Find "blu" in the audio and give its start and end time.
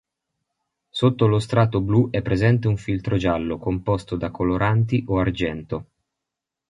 1.79-2.09